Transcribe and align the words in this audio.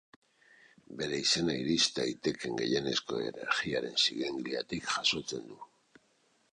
Bere 1.01 1.19
izena 1.23 1.57
iris 1.65 1.85
daitekeen 1.99 2.57
gehienezko 2.63 3.21
energiaren 3.29 4.03
siglengatik 4.07 4.93
jasotzen 4.97 5.49
du. 5.53 5.65